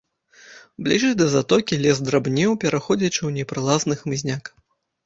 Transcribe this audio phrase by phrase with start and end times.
[0.87, 4.57] Бліжэй да затокі лес драбнеў, пераходзячы ў непралазны хмызняк.